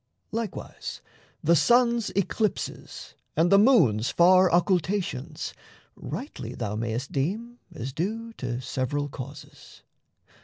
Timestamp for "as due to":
7.75-8.59